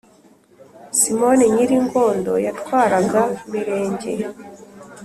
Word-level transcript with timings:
Simoni 0.99 1.45
Nyiringondo 1.55 2.33
yatwaraga 2.45 3.21
Mirenge. 3.51 4.13